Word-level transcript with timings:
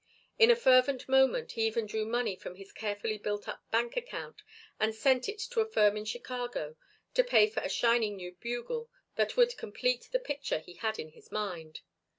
In 0.39 0.49
a 0.49 0.55
fervent 0.55 1.07
moment 1.07 1.51
he 1.51 1.67
even 1.67 1.85
drew 1.85 2.05
money 2.07 2.35
from 2.35 2.55
his 2.55 2.71
carefully 2.71 3.19
built 3.19 3.47
up 3.47 3.61
bank 3.69 3.95
account 3.95 4.41
and 4.79 4.95
sent 4.95 5.29
it 5.29 5.37
to 5.51 5.59
a 5.61 5.69
firm 5.69 5.95
in 5.95 6.05
Chicago 6.05 6.75
to 7.13 7.23
pay 7.23 7.45
for 7.45 7.59
a 7.61 7.69
shining 7.69 8.15
new 8.15 8.31
bugle 8.31 8.89
that 9.15 9.37
would 9.37 9.55
complete 9.57 10.09
the 10.11 10.17
picture 10.17 10.57
he 10.57 10.73
had 10.73 10.97
in 10.97 11.09
his 11.09 11.31
mind. 11.31 11.81